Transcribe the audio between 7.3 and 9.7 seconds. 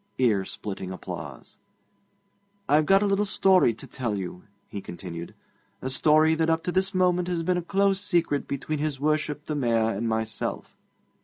been a close secret between his Worship the